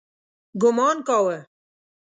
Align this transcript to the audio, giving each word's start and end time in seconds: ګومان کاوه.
ګومان 0.61 0.97
کاوه. 1.07 1.37